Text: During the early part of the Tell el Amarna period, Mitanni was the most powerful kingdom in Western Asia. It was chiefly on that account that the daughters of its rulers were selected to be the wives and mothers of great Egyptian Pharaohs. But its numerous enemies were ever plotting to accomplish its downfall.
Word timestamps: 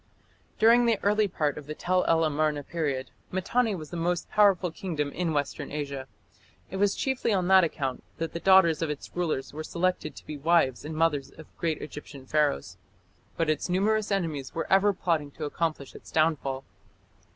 During 0.57 0.87
the 0.87 0.97
early 1.03 1.27
part 1.27 1.59
of 1.59 1.67
the 1.67 1.75
Tell 1.75 2.03
el 2.05 2.23
Amarna 2.25 2.63
period, 2.63 3.11
Mitanni 3.31 3.75
was 3.75 3.91
the 3.91 3.97
most 3.97 4.31
powerful 4.31 4.71
kingdom 4.71 5.11
in 5.11 5.31
Western 5.31 5.71
Asia. 5.71 6.07
It 6.71 6.77
was 6.77 6.95
chiefly 6.95 7.31
on 7.31 7.47
that 7.49 7.63
account 7.63 8.03
that 8.17 8.33
the 8.33 8.39
daughters 8.39 8.81
of 8.81 8.89
its 8.89 9.15
rulers 9.15 9.53
were 9.53 9.63
selected 9.63 10.15
to 10.15 10.25
be 10.25 10.37
the 10.37 10.41
wives 10.43 10.83
and 10.83 10.95
mothers 10.95 11.29
of 11.29 11.55
great 11.55 11.83
Egyptian 11.83 12.25
Pharaohs. 12.25 12.77
But 13.37 13.47
its 13.47 13.69
numerous 13.69 14.11
enemies 14.11 14.55
were 14.55 14.65
ever 14.73 14.91
plotting 14.91 15.29
to 15.33 15.45
accomplish 15.45 15.93
its 15.93 16.09
downfall. 16.09 16.63